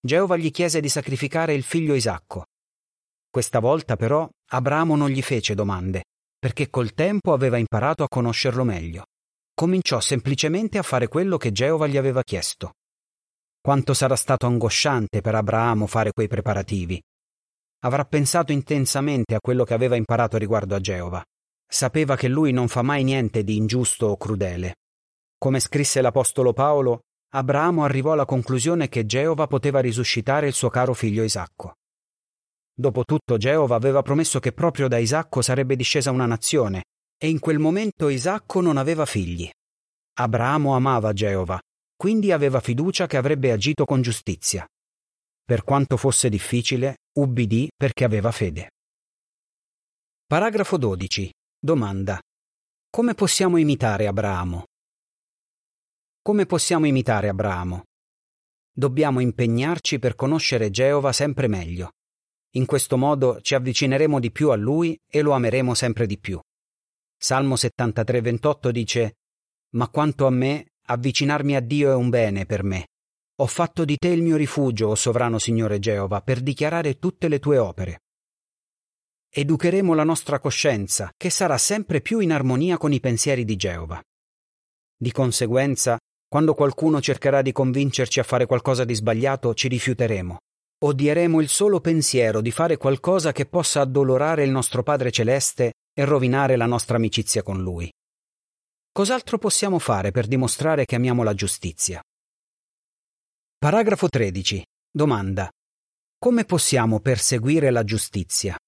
Geova 0.00 0.36
gli 0.36 0.52
chiese 0.52 0.80
di 0.80 0.88
sacrificare 0.88 1.54
il 1.54 1.64
figlio 1.64 1.94
Isacco. 1.94 2.44
Questa 3.28 3.58
volta 3.58 3.96
però 3.96 4.28
Abramo 4.52 4.94
non 4.94 5.08
gli 5.08 5.20
fece 5.20 5.56
domande, 5.56 6.04
perché 6.38 6.70
col 6.70 6.94
tempo 6.94 7.32
aveva 7.32 7.56
imparato 7.56 8.04
a 8.04 8.08
conoscerlo 8.08 8.62
meglio. 8.62 9.06
cominciò 9.52 9.98
semplicemente 9.98 10.78
a 10.78 10.82
fare 10.82 11.08
quello 11.08 11.36
che 11.36 11.50
Geova 11.50 11.88
gli 11.88 11.96
aveva 11.96 12.22
chiesto. 12.22 12.74
Quanto 13.62 13.92
sarà 13.92 14.16
stato 14.16 14.46
angosciante 14.46 15.20
per 15.20 15.34
Abramo 15.34 15.86
fare 15.86 16.12
quei 16.12 16.28
preparativi. 16.28 17.00
Avrà 17.80 18.04
pensato 18.04 18.52
intensamente 18.52 19.34
a 19.34 19.40
quello 19.40 19.64
che 19.64 19.74
aveva 19.74 19.96
imparato 19.96 20.38
riguardo 20.38 20.74
a 20.74 20.80
Geova. 20.80 21.22
Sapeva 21.70 22.16
che 22.16 22.28
lui 22.28 22.52
non 22.52 22.68
fa 22.68 22.80
mai 22.80 23.04
niente 23.04 23.44
di 23.44 23.56
ingiusto 23.56 24.06
o 24.06 24.16
crudele. 24.16 24.76
Come 25.36 25.60
scrisse 25.60 26.00
l'Apostolo 26.00 26.54
Paolo, 26.54 27.00
Abramo 27.32 27.84
arrivò 27.84 28.12
alla 28.12 28.24
conclusione 28.24 28.88
che 28.88 29.04
Geova 29.04 29.46
poteva 29.46 29.80
risuscitare 29.80 30.46
il 30.46 30.54
suo 30.54 30.70
caro 30.70 30.94
figlio 30.94 31.22
Isacco. 31.22 31.74
Dopotutto 32.74 33.36
Geova 33.36 33.76
aveva 33.76 34.00
promesso 34.00 34.40
che 34.40 34.52
proprio 34.52 34.88
da 34.88 34.96
Isacco 34.96 35.42
sarebbe 35.42 35.76
discesa 35.76 36.10
una 36.10 36.26
nazione, 36.26 36.84
e 37.16 37.28
in 37.28 37.38
quel 37.38 37.58
momento 37.58 38.08
Isacco 38.08 38.62
non 38.62 38.78
aveva 38.78 39.04
figli. 39.04 39.48
Abramo 40.14 40.74
amava 40.74 41.12
Geova, 41.12 41.60
quindi 42.00 42.32
aveva 42.32 42.60
fiducia 42.60 43.06
che 43.06 43.18
avrebbe 43.18 43.52
agito 43.52 43.84
con 43.84 44.00
giustizia. 44.00 44.66
Per 45.44 45.64
quanto 45.64 45.98
fosse 45.98 46.30
difficile, 46.30 47.00
ubbidì 47.18 47.68
perché 47.76 48.04
aveva 48.04 48.32
fede. 48.32 48.70
Paragrafo 50.24 50.78
12. 50.78 51.30
Domanda. 51.58 52.18
Come 52.88 53.12
possiamo 53.12 53.58
imitare 53.58 54.06
Abramo? 54.06 54.64
Come 56.22 56.46
possiamo 56.46 56.86
imitare 56.86 57.28
Abramo? 57.28 57.82
Dobbiamo 58.72 59.20
impegnarci 59.20 59.98
per 59.98 60.14
conoscere 60.14 60.70
Geova 60.70 61.12
sempre 61.12 61.48
meglio. 61.48 61.90
In 62.54 62.64
questo 62.64 62.96
modo 62.96 63.42
ci 63.42 63.54
avvicineremo 63.54 64.18
di 64.18 64.30
più 64.30 64.48
a 64.48 64.56
Lui 64.56 64.98
e 65.06 65.20
lo 65.20 65.32
ameremo 65.32 65.74
sempre 65.74 66.06
di 66.06 66.18
più. 66.18 66.40
Salmo 67.18 67.56
73, 67.56 68.22
28 68.22 68.70
dice 68.70 69.16
Ma 69.74 69.86
quanto 69.90 70.24
a 70.24 70.30
me, 70.30 70.69
avvicinarmi 70.90 71.56
a 71.56 71.60
Dio 71.60 71.90
è 71.90 71.94
un 71.94 72.10
bene 72.10 72.44
per 72.46 72.64
me. 72.64 72.86
Ho 73.40 73.46
fatto 73.46 73.84
di 73.84 73.96
te 73.96 74.08
il 74.08 74.22
mio 74.22 74.36
rifugio, 74.36 74.88
o 74.88 74.94
sovrano 74.94 75.38
Signore 75.38 75.78
Geova, 75.78 76.20
per 76.20 76.40
dichiarare 76.40 76.98
tutte 76.98 77.28
le 77.28 77.38
tue 77.38 77.58
opere 77.58 78.00
educheremo 79.32 79.94
la 79.94 80.02
nostra 80.02 80.40
coscienza, 80.40 81.12
che 81.16 81.30
sarà 81.30 81.56
sempre 81.56 82.00
più 82.00 82.18
in 82.18 82.32
armonia 82.32 82.76
con 82.78 82.92
i 82.92 82.98
pensieri 82.98 83.44
di 83.44 83.54
Geova. 83.54 84.02
Di 84.96 85.12
conseguenza, 85.12 85.98
quando 86.28 86.54
qualcuno 86.54 87.00
cercherà 87.00 87.40
di 87.40 87.52
convincerci 87.52 88.18
a 88.18 88.24
fare 88.24 88.46
qualcosa 88.46 88.84
di 88.84 88.94
sbagliato, 88.94 89.54
ci 89.54 89.68
rifiuteremo. 89.68 90.38
Odieremo 90.82 91.40
il 91.40 91.48
solo 91.48 91.80
pensiero 91.80 92.40
di 92.40 92.50
fare 92.50 92.76
qualcosa 92.76 93.32
che 93.32 93.46
possa 93.46 93.82
addolorare 93.82 94.42
il 94.44 94.50
nostro 94.50 94.82
Padre 94.82 95.12
Celeste 95.12 95.74
e 95.94 96.04
rovinare 96.04 96.56
la 96.56 96.66
nostra 96.66 96.96
amicizia 96.96 97.42
con 97.42 97.62
Lui. 97.62 97.90
Cos'altro 98.92 99.38
possiamo 99.38 99.78
fare 99.78 100.10
per 100.10 100.26
dimostrare 100.26 100.84
che 100.84 100.96
amiamo 100.96 101.22
la 101.22 101.32
giustizia? 101.32 102.02
Paragrafo 103.56 104.08
13. 104.08 104.66
Domanda. 104.90 105.48
Come 106.18 106.44
possiamo 106.44 106.98
perseguire 106.98 107.70
la 107.70 107.84
giustizia? 107.84 108.58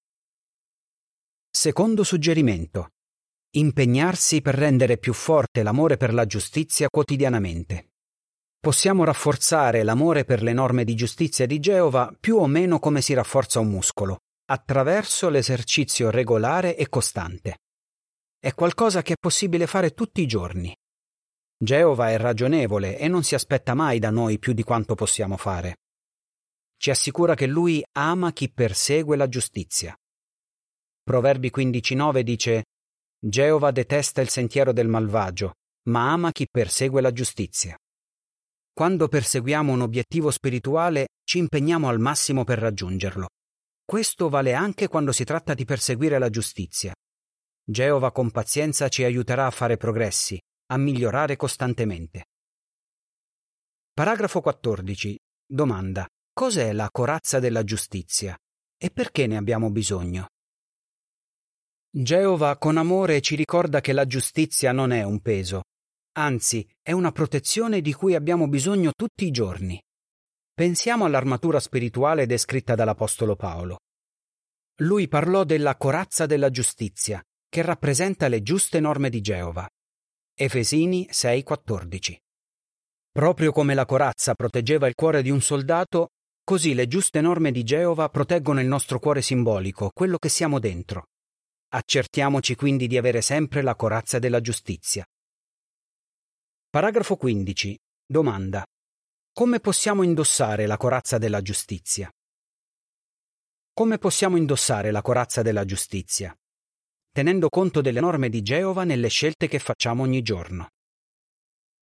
Secondo 1.49 2.05
suggerimento. 2.05 2.91
Impegnarsi 3.55 4.41
per 4.41 4.55
rendere 4.55 4.97
più 4.97 5.11
forte 5.11 5.61
l'amore 5.61 5.97
per 5.97 6.13
la 6.13 6.25
giustizia 6.25 6.87
quotidianamente. 6.87 7.89
Possiamo 8.57 9.03
rafforzare 9.03 9.83
l'amore 9.83 10.23
per 10.23 10.41
le 10.41 10.53
norme 10.53 10.85
di 10.85 10.95
giustizia 10.95 11.45
di 11.45 11.59
Geova 11.59 12.15
più 12.17 12.37
o 12.37 12.47
meno 12.47 12.79
come 12.79 13.01
si 13.01 13.13
rafforza 13.13 13.59
un 13.59 13.67
muscolo, 13.67 14.19
attraverso 14.45 15.27
l'esercizio 15.27 16.09
regolare 16.09 16.77
e 16.77 16.87
costante. 16.87 17.57
È 18.43 18.53
qualcosa 18.53 19.01
che 19.03 19.13
è 19.13 19.17
possibile 19.17 19.67
fare 19.67 19.91
tutti 19.91 20.19
i 20.19 20.27
giorni. 20.27 20.75
Geova 21.57 22.09
è 22.09 22.17
ragionevole 22.17 22.97
e 22.97 23.07
non 23.07 23.23
si 23.23 23.35
aspetta 23.35 23.73
mai 23.73 23.99
da 23.99 24.09
noi 24.09 24.37
più 24.37 24.51
di 24.51 24.63
quanto 24.63 24.95
possiamo 24.95 25.37
fare. 25.37 25.77
Ci 26.75 26.89
assicura 26.89 27.35
che 27.35 27.47
lui 27.47 27.81
ama 27.93 28.33
chi 28.33 28.51
persegue 28.51 29.15
la 29.15 29.29
giustizia. 29.29 29.97
Proverbi 31.01 31.53
15.9 31.55 32.19
dice 32.19 32.65
Geova 33.17 33.71
detesta 33.71 34.19
il 34.19 34.27
sentiero 34.27 34.73
del 34.73 34.89
malvagio, 34.89 35.53
ma 35.87 36.11
ama 36.11 36.33
chi 36.33 36.45
persegue 36.51 36.99
la 36.99 37.13
giustizia. 37.13 37.77
Quando 38.73 39.07
perseguiamo 39.07 39.71
un 39.71 39.79
obiettivo 39.79 40.31
spirituale 40.31 41.07
ci 41.23 41.37
impegniamo 41.37 41.87
al 41.87 42.01
massimo 42.01 42.43
per 42.43 42.59
raggiungerlo. 42.59 43.29
Questo 43.85 44.27
vale 44.27 44.51
anche 44.51 44.89
quando 44.89 45.13
si 45.13 45.23
tratta 45.23 45.53
di 45.53 45.63
perseguire 45.63 46.19
la 46.19 46.29
giustizia. 46.29 46.93
Geova 47.65 48.11
con 48.11 48.29
pazienza 48.29 48.89
ci 48.89 49.05
aiuterà 49.05 49.45
a 49.45 49.49
fare 49.49 49.77
progressi, 49.77 50.37
a 50.73 50.77
migliorare 50.77 51.37
costantemente. 51.37 52.25
Paragrafo 53.93 54.41
14. 54.41 55.17
Domanda. 55.45 56.05
Cos'è 56.33 56.73
la 56.73 56.89
corazza 56.91 57.39
della 57.39 57.63
giustizia? 57.63 58.37
E 58.77 58.89
perché 58.89 59.27
ne 59.27 59.37
abbiamo 59.37 59.69
bisogno? 59.71 60.27
Geova 61.89 62.57
con 62.57 62.75
amore 62.75 63.21
ci 63.21 63.35
ricorda 63.35 63.79
che 63.79 63.93
la 63.93 64.05
giustizia 64.05 64.73
non 64.73 64.91
è 64.91 65.03
un 65.03 65.21
peso, 65.21 65.61
anzi 66.17 66.67
è 66.81 66.91
una 66.91 67.13
protezione 67.13 67.79
di 67.79 67.93
cui 67.93 68.13
abbiamo 68.13 68.49
bisogno 68.49 68.91
tutti 68.93 69.25
i 69.25 69.31
giorni. 69.31 69.81
Pensiamo 70.53 71.05
all'armatura 71.05 71.61
spirituale 71.61 72.25
descritta 72.25 72.75
dall'Apostolo 72.75 73.37
Paolo. 73.37 73.77
Lui 74.81 75.07
parlò 75.07 75.45
della 75.45 75.77
corazza 75.77 76.25
della 76.25 76.49
giustizia, 76.49 77.23
che 77.53 77.61
rappresenta 77.61 78.29
le 78.29 78.41
giuste 78.41 78.79
norme 78.79 79.11
di 79.11 79.21
Geova. 79.21 79.69
Efesini 80.33 81.07
6:14. 81.11 82.17
Proprio 83.11 83.51
come 83.51 83.75
la 83.75 83.85
corazza 83.85 84.33
proteggeva 84.33 84.87
il 84.87 84.95
cuore 84.95 85.21
di 85.21 85.29
un 85.29 85.39
soldato, 85.39 86.13
così 86.43 86.73
le 86.73 86.87
giuste 86.87 87.21
norme 87.21 87.51
di 87.51 87.61
Geova 87.61 88.09
proteggono 88.09 88.59
il 88.59 88.65
nostro 88.65 88.97
cuore 88.97 89.21
simbolico, 89.21 89.91
quello 89.93 90.17
che 90.17 90.29
siamo 90.29 90.57
dentro. 90.57 91.09
Accertiamoci 91.75 92.55
quindi 92.55 92.87
di 92.87 92.97
avere 92.97 93.21
sempre 93.21 93.61
la 93.61 93.75
corazza 93.75 94.17
della 94.17 94.41
giustizia. 94.41 95.05
Paragrafo 96.71 97.17
15. 97.17 97.77
Domanda. 98.03 98.65
Come 99.31 99.59
possiamo 99.59 100.01
indossare 100.01 100.65
la 100.65 100.77
corazza 100.77 101.19
della 101.19 101.43
giustizia? 101.43 102.11
Come 103.71 103.99
possiamo 103.99 104.37
indossare 104.37 104.89
la 104.89 105.03
corazza 105.03 105.43
della 105.43 105.65
giustizia? 105.65 106.35
Tenendo 107.13 107.47
conto 107.47 107.81
delle 107.81 107.99
norme 107.99 108.27
di 108.27 108.41
Geova 108.41 108.83
nelle 108.85 109.07
scelte 109.07 109.47
che 109.47 109.59
facciamo 109.59 110.01
ogni 110.01 110.23
giorno. 110.23 110.69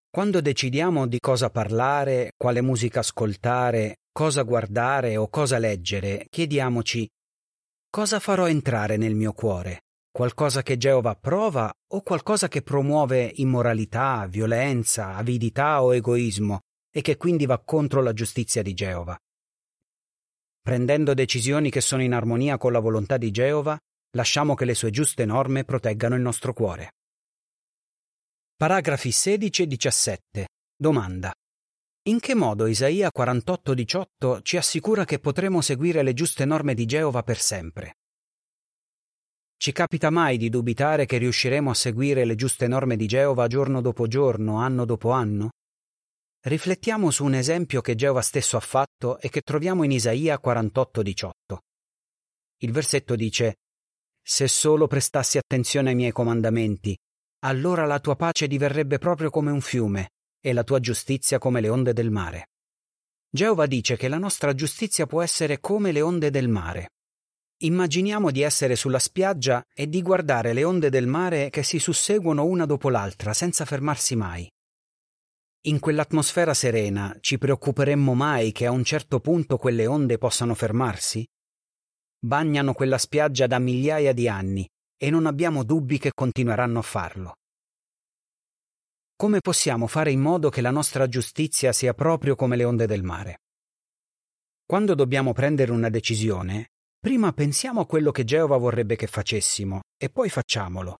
Quando 0.09 0.41
decidiamo 0.41 1.07
di 1.07 1.19
cosa 1.19 1.49
parlare, 1.49 2.33
quale 2.35 2.59
musica 2.59 2.99
ascoltare, 2.99 3.99
cosa 4.11 4.41
guardare 4.41 5.15
o 5.15 5.29
cosa 5.29 5.57
leggere, 5.57 6.25
chiediamoci 6.29 7.07
Cosa 7.89 8.19
farò 8.19 8.49
entrare 8.49 8.97
nel 8.97 9.15
mio 9.15 9.31
cuore? 9.31 9.83
Qualcosa 10.11 10.63
che 10.63 10.75
Geova 10.75 11.11
approva 11.11 11.71
o 11.93 12.01
qualcosa 12.01 12.49
che 12.49 12.61
promuove 12.61 13.31
immoralità, 13.35 14.27
violenza, 14.27 15.15
avidità 15.15 15.81
o 15.81 15.95
egoismo 15.95 16.59
e 16.93 16.99
che 16.99 17.15
quindi 17.15 17.45
va 17.45 17.57
contro 17.59 18.01
la 18.01 18.11
giustizia 18.11 18.61
di 18.61 18.73
Geova? 18.73 19.17
Prendendo 20.61 21.13
decisioni 21.13 21.69
che 21.69 21.79
sono 21.79 22.03
in 22.03 22.13
armonia 22.13 22.57
con 22.57 22.73
la 22.73 22.79
volontà 22.79 23.15
di 23.15 23.31
Geova, 23.31 23.79
lasciamo 24.11 24.55
che 24.55 24.65
le 24.65 24.73
sue 24.73 24.89
giuste 24.89 25.25
norme 25.25 25.63
proteggano 25.63 26.15
il 26.15 26.21
nostro 26.21 26.53
cuore. 26.53 26.93
Paragrafi 28.55 29.11
16 29.11 29.63
e 29.63 29.67
17. 29.67 30.47
Domanda. 30.75 31.33
In 32.03 32.19
che 32.19 32.33
modo 32.33 32.65
Isaia 32.65 33.09
48:18 33.15 34.41
ci 34.41 34.57
assicura 34.57 35.05
che 35.05 35.19
potremo 35.19 35.61
seguire 35.61 36.01
le 36.01 36.13
giuste 36.13 36.45
norme 36.45 36.73
di 36.73 36.85
Geova 36.85 37.21
per 37.23 37.39
sempre? 37.39 37.95
Ci 39.55 39.71
capita 39.71 40.09
mai 40.09 40.37
di 40.37 40.49
dubitare 40.49 41.05
che 41.05 41.17
riusciremo 41.17 41.69
a 41.69 41.75
seguire 41.75 42.25
le 42.25 42.33
giuste 42.33 42.67
norme 42.67 42.95
di 42.95 43.05
Geova 43.05 43.45
giorno 43.45 43.81
dopo 43.81 44.07
giorno, 44.07 44.57
anno 44.57 44.85
dopo 44.85 45.11
anno? 45.11 45.51
Riflettiamo 46.43 47.11
su 47.11 47.23
un 47.23 47.35
esempio 47.35 47.81
che 47.81 47.93
Geova 47.93 48.21
stesso 48.21 48.57
ha 48.57 48.61
fatto 48.61 49.19
e 49.19 49.29
che 49.29 49.41
troviamo 49.41 49.83
in 49.83 49.91
Isaia 49.91 50.39
48:18. 50.43 51.57
Il 52.63 52.71
versetto 52.71 53.15
dice: 53.15 53.57
Se 54.21 54.47
solo 54.47 54.87
prestassi 54.87 55.37
attenzione 55.37 55.89
ai 55.89 55.95
miei 55.95 56.11
comandamenti, 56.11 56.97
allora 57.43 57.85
la 57.85 57.99
tua 57.99 58.15
pace 58.15 58.47
diverrebbe 58.47 58.97
proprio 58.97 59.29
come 59.29 59.51
un 59.51 59.61
fiume 59.61 60.11
e 60.39 60.53
la 60.53 60.63
tua 60.63 60.79
giustizia 60.79 61.39
come 61.39 61.61
le 61.61 61.69
onde 61.69 61.93
del 61.93 62.11
mare. 62.11 62.49
Geova 63.29 63.65
dice 63.65 63.95
che 63.95 64.07
la 64.07 64.17
nostra 64.17 64.53
giustizia 64.53 65.05
può 65.05 65.21
essere 65.21 65.59
come 65.59 65.91
le 65.91 66.01
onde 66.01 66.29
del 66.29 66.49
mare. 66.49 66.89
Immaginiamo 67.63 68.31
di 68.31 68.41
essere 68.41 68.75
sulla 68.75 68.99
spiaggia 68.99 69.63
e 69.73 69.87
di 69.87 70.01
guardare 70.01 70.51
le 70.53 70.63
onde 70.63 70.89
del 70.89 71.07
mare 71.07 71.49
che 71.49 71.63
si 71.63 71.79
susseguono 71.79 72.43
una 72.43 72.65
dopo 72.65 72.89
l'altra 72.89 73.33
senza 73.33 73.65
fermarsi 73.65 74.15
mai. 74.15 74.49
In 75.65 75.79
quell'atmosfera 75.79 76.55
serena 76.55 77.15
ci 77.21 77.37
preoccuperemmo 77.37 78.15
mai 78.15 78.51
che 78.51 78.65
a 78.65 78.71
un 78.71 78.83
certo 78.83 79.19
punto 79.19 79.57
quelle 79.57 79.85
onde 79.85 80.17
possano 80.17 80.55
fermarsi? 80.55 81.23
Bagnano 82.23 82.73
quella 82.73 82.97
spiaggia 82.97 83.47
da 83.47 83.57
migliaia 83.57 84.13
di 84.13 84.27
anni 84.27 84.67
e 84.95 85.09
non 85.09 85.25
abbiamo 85.25 85.63
dubbi 85.63 85.97
che 85.97 86.11
continueranno 86.13 86.79
a 86.79 86.83
farlo. 86.83 87.33
come 89.21 89.39
possiamo 89.39 89.85
fare 89.85 90.09
in 90.09 90.19
modo 90.19 90.49
che 90.49 90.61
la 90.61 90.71
nostra 90.71 91.07
giustizia 91.07 91.71
sia 91.73 91.93
proprio 91.93 92.35
come 92.35 92.55
le 92.55 92.63
onde 92.63 92.87
del 92.87 93.03
mare? 93.03 93.41
Quando 94.65 94.95
dobbiamo 94.95 95.31
prendere 95.31 95.71
una 95.71 95.89
decisione, 95.89 96.69
prima 96.99 97.31
pensiamo 97.31 97.81
a 97.81 97.85
quello 97.85 98.09
che 98.09 98.23
Geova 98.23 98.57
vorrebbe 98.57 98.95
che 98.95 99.05
facessimo 99.05 99.81
e 99.95 100.09
poi 100.09 100.27
facciamolo. 100.29 100.95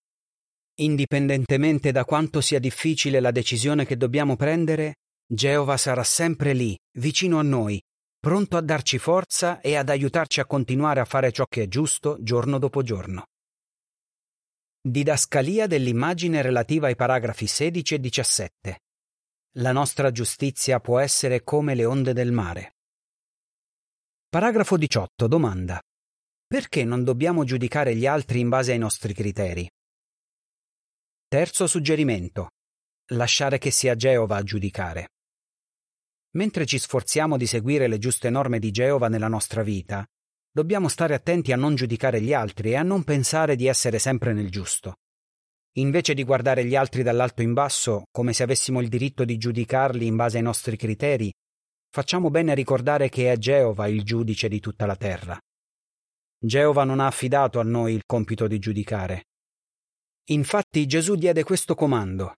Indipendentemente 0.82 1.90
da 1.90 2.04
quanto 2.04 2.40
sia 2.40 2.60
difficile 2.60 3.18
la 3.18 3.32
decisione 3.32 3.84
che 3.84 3.96
dobbiamo 3.96 4.36
prendere, 4.36 4.98
Geova 5.26 5.76
sarà 5.76 6.04
sempre 6.04 6.52
lì, 6.52 6.78
vicino 6.98 7.40
a 7.40 7.42
noi, 7.42 7.82
pronto 8.22 8.56
a 8.56 8.60
darci 8.60 8.98
forza 8.98 9.60
e 9.60 9.74
ad 9.74 9.88
aiutarci 9.88 10.38
a 10.38 10.46
continuare 10.46 11.00
a 11.00 11.04
fare 11.04 11.32
ciò 11.32 11.44
che 11.44 11.64
è 11.64 11.66
giusto 11.66 12.18
giorno 12.20 12.58
dopo 12.58 12.84
giorno. 12.84 13.26
Didascalia 14.80 15.66
dell'immagine 15.66 16.40
relativa 16.40 16.86
ai 16.86 16.94
paragrafi 16.94 17.48
16 17.48 17.94
e 17.94 17.98
17. 17.98 18.80
La 19.56 19.72
nostra 19.72 20.12
giustizia 20.12 20.78
può 20.78 21.00
essere 21.00 21.42
come 21.42 21.74
le 21.74 21.84
onde 21.84 22.12
del 22.12 22.30
mare. 22.30 22.76
Paragrafo 24.28 24.76
18. 24.76 25.26
Domanda. 25.26 25.82
Perché 26.46 26.84
non 26.84 27.02
dobbiamo 27.02 27.42
giudicare 27.42 27.96
gli 27.96 28.06
altri 28.06 28.38
in 28.38 28.48
base 28.48 28.70
ai 28.70 28.78
nostri 28.78 29.14
criteri? 29.14 29.68
Terzo 31.26 31.66
suggerimento. 31.66 32.50
Lasciare 33.14 33.58
che 33.58 33.72
sia 33.72 33.96
Geova 33.96 34.36
a 34.36 34.42
giudicare. 34.44 35.11
Mentre 36.34 36.64
ci 36.64 36.78
sforziamo 36.78 37.36
di 37.36 37.46
seguire 37.46 37.88
le 37.88 37.98
giuste 37.98 38.30
norme 38.30 38.58
di 38.58 38.70
Geova 38.70 39.08
nella 39.08 39.28
nostra 39.28 39.62
vita, 39.62 40.06
dobbiamo 40.50 40.88
stare 40.88 41.14
attenti 41.14 41.52
a 41.52 41.56
non 41.56 41.74
giudicare 41.74 42.22
gli 42.22 42.32
altri 42.32 42.70
e 42.70 42.76
a 42.76 42.82
non 42.82 43.04
pensare 43.04 43.54
di 43.54 43.66
essere 43.66 43.98
sempre 43.98 44.32
nel 44.32 44.50
giusto. 44.50 44.96
Invece 45.76 46.14
di 46.14 46.24
guardare 46.24 46.64
gli 46.64 46.76
altri 46.76 47.02
dall'alto 47.02 47.42
in 47.42 47.52
basso, 47.52 48.04
come 48.10 48.32
se 48.32 48.42
avessimo 48.42 48.80
il 48.80 48.88
diritto 48.88 49.24
di 49.24 49.38
giudicarli 49.38 50.06
in 50.06 50.16
base 50.16 50.36
ai 50.38 50.42
nostri 50.42 50.76
criteri, 50.76 51.32
facciamo 51.90 52.30
bene 52.30 52.52
a 52.52 52.54
ricordare 52.54 53.08
che 53.08 53.30
è 53.30 53.36
Geova 53.36 53.86
il 53.86 54.02
giudice 54.02 54.48
di 54.48 54.60
tutta 54.60 54.86
la 54.86 54.96
terra. 54.96 55.38
Geova 56.38 56.84
non 56.84 57.00
ha 57.00 57.06
affidato 57.06 57.60
a 57.60 57.62
noi 57.62 57.94
il 57.94 58.02
compito 58.04 58.46
di 58.46 58.58
giudicare. 58.58 59.24
Infatti 60.30 60.86
Gesù 60.86 61.14
diede 61.14 61.42
questo 61.44 61.74
comando. 61.74 62.34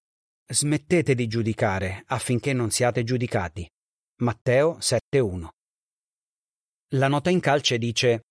Smettete 0.47 1.15
di 1.15 1.27
giudicare 1.27 2.03
affinché 2.07 2.53
non 2.53 2.71
siate 2.71 3.03
giudicati. 3.03 3.69
Matteo 4.19 4.79
7.1 4.79 5.49
La 6.91 7.09
nota 7.09 7.31
in 7.31 7.41
calce 7.41 7.79
dice 7.79 8.27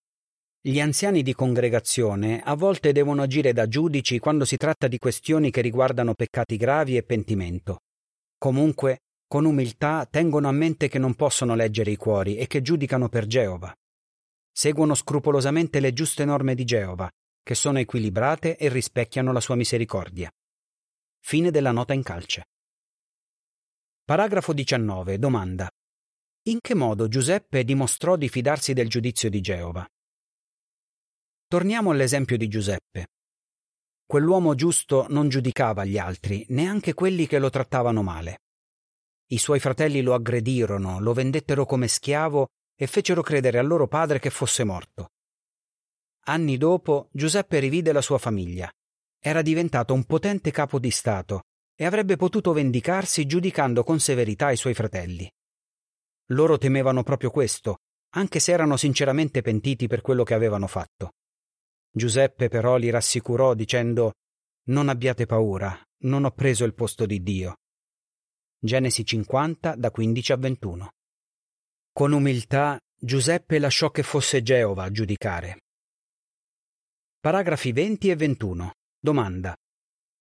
gli 0.62 0.80
anziani 0.80 1.22
di 1.24 1.34
congregazione 1.34 2.42
a 2.42 2.56
volte 2.56 2.94
devono 2.94 3.22
agire 3.22 3.52
da 3.52 3.68
giudici 3.68 4.18
quando 4.18 4.46
si 4.46 4.56
tratta 4.56 4.88
di 4.88 4.98
questioni 4.98 5.52
che 5.52 5.60
riguardano 5.60 6.13
peccati 6.13 6.56
gravi 6.56 6.96
e 6.96 7.04
pentimento. 7.04 7.82
Comunque, 8.38 9.00
con 9.28 9.44
umiltà 9.44 10.08
tengono 10.10 10.48
a 10.48 10.54
mente 10.54 10.88
che 10.88 11.00
non 11.00 11.16
possono 11.16 11.54
leggere 11.54 11.92
i 11.92 11.98
cuori 11.98 12.38
e 12.38 12.48
che 12.48 12.62
giudicano 12.62 13.10
per 13.10 13.28
Geova. 13.28 13.75
Seguono 14.54 14.96
scrupolosamente 14.96 15.82
le 15.82 15.92
giuste 15.92 16.24
norme 16.24 16.56
di 16.56 16.63
Geova, 16.63 17.12
che 17.44 17.56
sono 17.56 17.80
equilibrate 17.80 18.56
e 18.56 18.70
rispecchiano 18.70 19.34
la 19.34 19.42
sua 19.42 19.56
misericordia. 19.56 20.32
Fine 21.20 21.52
della 21.52 21.72
nota 21.72 21.92
in 21.92 22.04
calce. 22.04 22.46
Paragrafo 24.06 24.52
19. 24.52 25.18
Domanda. 25.18 25.72
In 26.50 26.60
che 26.60 26.76
modo 26.76 27.08
Giuseppe 27.08 27.64
dimostrò 27.64 28.18
di 28.18 28.28
fidarsi 28.28 28.74
del 28.74 28.90
giudizio 28.90 29.30
di 29.30 29.40
Geova? 29.40 29.88
Torniamo 31.48 31.92
all'esempio 31.92 32.36
di 32.36 32.50
Giuseppe. 32.50 33.08
Quell'uomo 34.06 34.56
giusto 34.56 35.06
non 35.08 35.30
giudicava 35.30 35.86
gli 35.86 35.98
altri, 35.98 36.46
neanche 36.50 36.94
quelli 36.94 37.28
che 37.28 37.40
lo 37.40 37.50
trattavano 37.50 38.04
male. 38.04 38.40
I 39.28 39.38
suoi 39.38 39.62
fratelli 39.62 40.02
lo 40.02 40.14
aggredirono, 40.14 41.00
lo 41.00 41.14
vendettero 41.14 41.66
come 41.66 41.88
schiavo 41.88 42.50
e 42.76 42.88
fecero 42.88 43.22
credere 43.22 43.58
al 43.58 43.68
loro 43.68 43.88
padre 43.88 44.20
che 44.20 44.32
fosse 44.32 44.66
morto. 44.66 45.12
Anni 46.26 46.58
dopo 46.58 47.08
Giuseppe 47.13 47.60
rivide 47.60 47.94
la 47.94 48.02
sua 48.02 48.18
famiglia. 48.18 48.70
Era 49.18 49.42
diventato 49.42 49.94
un 49.94 50.04
potente 50.04 50.52
capo 50.52 50.78
di 50.78 50.92
Stato 50.92 51.44
e 51.84 51.86
avrebbe 51.86 52.15
potuto 52.15 52.54
vendicarsi 52.54 53.26
giudicando 53.26 53.84
con 53.84 54.00
severità 54.00 54.52
i 54.52 54.56
suoi 54.56 54.74
fratelli. 54.74 55.30
Loro 56.28 56.58
temevano 56.58 57.04
proprio 57.04 57.30
questo, 57.30 57.80
anche 58.15 58.39
se 58.39 58.54
erano 58.54 58.78
sinceramente 58.78 59.41
pentiti 59.41 59.88
per 59.88 60.00
quello 60.00 60.24
che 60.24 60.34
avevano 60.34 60.67
fatto. 60.67 61.12
Giuseppe 61.91 62.48
però 62.48 62.78
li 62.78 62.89
rassicurò 62.89 63.54
dicendo 63.54 64.13
Non 64.69 64.88
abbiate 64.88 65.26
paura, 65.26 65.78
non 66.04 66.24
ho 66.24 66.32
preso 66.32 66.63
il 66.63 66.74
posto 66.74 67.06
di 67.06 67.22
Dio. 67.22 67.58
Genesi 68.58 69.06
50 69.06 69.76
da 69.76 69.91
15 69.91 70.32
a 70.32 70.38
21. 70.38 70.91
Con 71.91 72.13
umiltà 72.13 72.80
Giuseppe 72.98 73.60
lasciò 73.60 73.91
che 73.91 74.04
fosse 74.04 74.41
Geova 74.41 74.84
a 74.84 74.89
giudicare. 74.89 75.63
Paragrafi 77.19 77.74
20 77.74 78.10
e 78.10 78.15
21. 78.15 78.72
Domanda. 78.98 79.54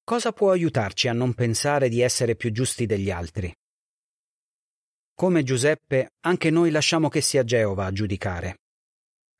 Cosa 0.05 0.33
può 0.33 0.51
aiutarci 0.51 1.09
a 1.09 1.12
non 1.12 1.35
pensare 1.35 1.88
di 1.88 2.01
essere 2.01 2.37
più 2.37 2.51
giusti 2.53 2.87
degli 2.87 3.11
altri? 3.11 3.53
Come 5.15 5.43
Giuseppe, 5.43 6.11
anche 6.21 6.51
noi 6.51 6.71
lasciamo 6.71 7.09
che 7.09 7.21
sia 7.21 7.45
Geova 7.45 7.87
a 7.87 7.93
giudicare. 7.93 8.59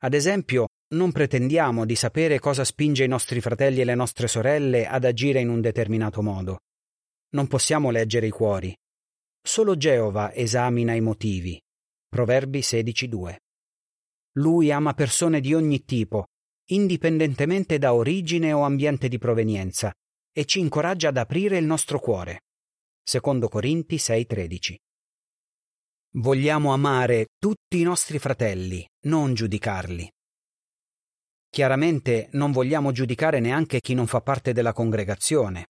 Ad 0.03 0.13
esempio, 0.13 0.67
non 0.93 1.11
pretendiamo 1.11 1.85
di 1.85 1.95
sapere 1.95 2.39
cosa 2.39 2.63
spinge 2.63 3.03
i 3.03 3.07
nostri 3.07 3.41
fratelli 3.41 3.81
e 3.81 3.85
le 3.85 3.95
nostre 3.95 4.27
sorelle 4.27 4.85
ad 4.85 5.05
agire 5.05 5.39
in 5.39 5.49
un 5.49 5.61
determinato 5.61 6.21
modo. 6.21 6.59
Non 7.31 7.47
possiamo 7.47 7.89
leggere 7.89 8.27
i 8.27 8.31
cuori, 8.31 8.75
Solo 9.45 9.75
Geova 9.75 10.33
esamina 10.33 10.93
i 10.93 11.01
motivi. 11.01 11.61
Proverbi 12.07 12.59
16.2. 12.59 13.35
Lui 14.37 14.71
ama 14.71 14.93
persone 14.93 15.41
di 15.41 15.53
ogni 15.53 15.83
tipo, 15.83 16.27
indipendentemente 16.69 17.77
da 17.77 17.93
origine 17.93 18.53
o 18.53 18.61
ambiente 18.61 19.09
di 19.09 19.17
provenienza, 19.17 19.91
e 20.33 20.45
ci 20.45 20.59
incoraggia 20.59 21.09
ad 21.09 21.17
aprire 21.17 21.57
il 21.57 21.65
nostro 21.65 21.99
cuore. 21.99 22.41
Secondo 23.01 23.47
Corinti 23.47 23.95
6.13. 23.95 24.75
Vogliamo 26.15 26.73
amare 26.73 27.27
tutti 27.37 27.79
i 27.79 27.83
nostri 27.83 28.19
fratelli, 28.19 28.85
non 29.05 29.33
giudicarli. 29.33 30.11
Chiaramente 31.49 32.29
non 32.31 32.51
vogliamo 32.51 32.91
giudicare 32.91 33.39
neanche 33.39 33.79
chi 33.79 33.93
non 33.93 34.07
fa 34.07 34.21
parte 34.21 34.53
della 34.53 34.73
congregazione. 34.73 35.67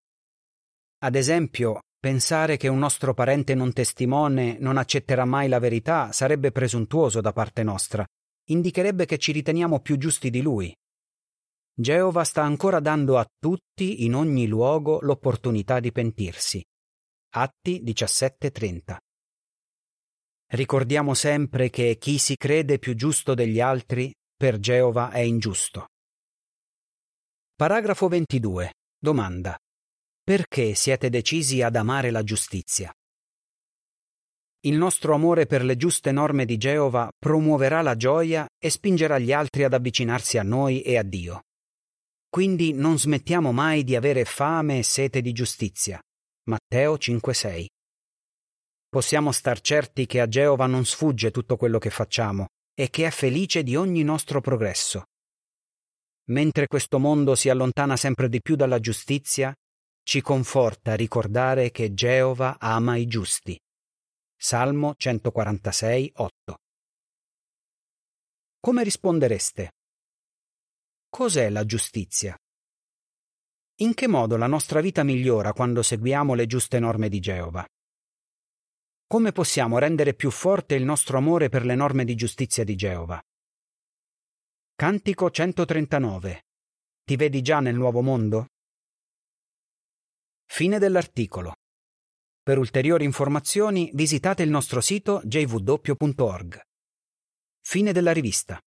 Ad 0.99 1.15
esempio, 1.15 1.81
Pensare 2.03 2.57
che 2.57 2.67
un 2.67 2.79
nostro 2.79 3.13
parente 3.13 3.55
non 3.55 3.71
testimone 3.71 4.57
non 4.59 4.75
accetterà 4.75 5.23
mai 5.23 5.47
la 5.47 5.59
verità 5.59 6.11
sarebbe 6.11 6.51
presuntuoso 6.51 7.21
da 7.21 7.31
parte 7.31 7.63
nostra, 7.63 8.05
indicherebbe 8.49 9.05
che 9.05 9.17
ci 9.17 9.31
riteniamo 9.31 9.79
più 9.79 9.95
giusti 9.95 10.29
di 10.29 10.41
lui. 10.41 10.75
Geova 11.75 12.23
sta 12.23 12.43
ancora 12.43 12.79
dando 12.79 13.17
a 13.17 13.25
tutti 13.39 14.05
in 14.05 14.13
ogni 14.13 14.45
luogo 14.45 14.99
l'opportunità 15.01 15.79
di 15.79 15.91
pentirsi. 15.91 16.63
Atti 17.35 17.81
17:30. 17.81 18.99
Ricordiamo 20.51 21.15
sempre 21.15 21.71
che 21.71 21.97
chi 21.97 22.19
si 22.19 22.35
crede 22.35 22.77
più 22.77 22.93
giusto 22.93 23.33
degli 23.33 23.59
altri 23.59 24.13
per 24.37 24.59
Geova 24.59 25.09
è 25.09 25.21
ingiusto. 25.21 25.87
Paragrafo 27.55 28.07
22. 28.07 28.73
Domanda. 28.95 29.57
Perché 30.23 30.75
siete 30.75 31.09
decisi 31.09 31.63
ad 31.63 31.75
amare 31.75 32.11
la 32.11 32.21
giustizia? 32.21 32.93
Il 34.65 34.77
nostro 34.77 35.15
amore 35.15 35.47
per 35.47 35.63
le 35.63 35.75
giuste 35.75 36.11
norme 36.11 36.45
di 36.45 36.57
Geova 36.57 37.09
promuoverà 37.17 37.81
la 37.81 37.95
gioia 37.95 38.47
e 38.63 38.69
spingerà 38.69 39.17
gli 39.17 39.33
altri 39.33 39.63
ad 39.63 39.73
avvicinarsi 39.73 40.37
a 40.37 40.43
noi 40.43 40.83
e 40.83 40.99
a 40.99 41.03
Dio. 41.03 41.41
Quindi 42.33 42.73
non 42.73 42.97
smettiamo 42.97 43.51
mai 43.51 43.83
di 43.83 43.95
avere 43.95 44.25
fame 44.25 44.79
e 44.79 44.83
sete 44.83 45.21
di 45.21 45.33
giustizia. 45.33 46.01
Matteo 46.49 46.97
5:6. 46.97 47.67
Possiamo 48.89 49.31
star 49.31 49.61
certi 49.61 50.07
che 50.07 50.19
a 50.19 50.27
Geova 50.27 50.65
non 50.65 50.83
sfugge 50.83 51.29
tutto 51.29 51.57
quello 51.57 51.77
che 51.77 51.91
facciamo 51.91 52.47
e 52.73 52.89
che 52.89 53.05
è 53.05 53.11
felice 53.11 53.61
di 53.61 53.75
ogni 53.75 54.01
nostro 54.01 54.41
progresso. 54.41 55.03
Mentre 56.31 56.65
questo 56.65 56.97
mondo 56.97 57.35
si 57.35 57.49
allontana 57.49 57.95
sempre 57.97 58.29
di 58.29 58.41
più 58.41 58.55
dalla 58.55 58.79
giustizia, 58.79 59.53
ci 60.01 60.21
conforta 60.21 60.95
ricordare 60.95 61.69
che 61.69 61.93
Geova 61.93 62.57
ama 62.57 62.95
i 62.95 63.05
giusti. 63.05 63.55
Salmo 64.35 64.95
146, 64.97 66.13
8. 66.15 66.57
Come 68.59 68.83
rispondereste? 68.83 69.69
Cos'è 71.15 71.51
la 71.51 71.63
giustizia? 71.63 72.35
In 73.81 73.93
che 73.93 74.07
modo 74.07 74.35
la 74.35 74.47
nostra 74.47 74.81
vita 74.81 75.03
migliora 75.03 75.53
quando 75.53 75.83
seguiamo 75.83 76.33
le 76.33 76.47
giuste 76.47 76.79
norme 76.79 77.07
di 77.07 77.19
Geova? 77.19 77.63
Come 79.05 79.31
possiamo 79.31 79.77
rendere 79.77 80.15
più 80.15 80.31
forte 80.31 80.73
il 80.73 80.83
nostro 80.83 81.19
amore 81.19 81.49
per 81.49 81.65
le 81.65 81.75
norme 81.75 82.03
di 82.03 82.15
giustizia 82.15 82.63
di 82.63 82.75
Geova? 82.75 83.21
Cantico 84.73 85.29
139. 85.29 86.45
Ti 87.03 87.15
vedi 87.15 87.43
già 87.43 87.59
nel 87.59 87.75
nuovo 87.75 88.01
mondo? 88.01 88.47
Fine 90.45 90.79
dell'articolo. 90.79 91.53
Per 92.41 92.57
ulteriori 92.57 93.05
informazioni 93.05 93.91
visitate 93.93 94.41
il 94.41 94.49
nostro 94.49 94.81
sito 94.81 95.21
jw.org. 95.25 96.59
Fine 97.61 97.91
della 97.91 98.13
rivista. 98.13 98.59